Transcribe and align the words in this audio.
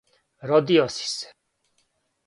Родио 0.51 0.85
си 0.95 1.07
се! 1.13 1.27